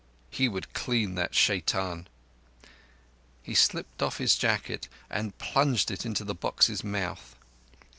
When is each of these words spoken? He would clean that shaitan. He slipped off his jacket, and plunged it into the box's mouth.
He 0.31 0.49
would 0.49 0.73
clean 0.73 1.13
that 1.13 1.35
shaitan. 1.35 2.07
He 3.43 3.53
slipped 3.53 4.01
off 4.01 4.17
his 4.17 4.33
jacket, 4.35 4.87
and 5.11 5.37
plunged 5.37 5.91
it 5.91 6.07
into 6.07 6.23
the 6.23 6.33
box's 6.33 6.83
mouth. 6.83 7.35